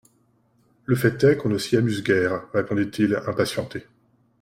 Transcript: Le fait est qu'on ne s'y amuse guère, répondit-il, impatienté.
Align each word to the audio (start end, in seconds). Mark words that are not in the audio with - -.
Le 0.85 0.95
fait 0.95 1.23
est 1.25 1.37
qu'on 1.37 1.49
ne 1.49 1.59
s'y 1.59 1.77
amuse 1.77 2.01
guère, 2.03 2.51
répondit-il, 2.55 3.13
impatienté. 3.27 3.85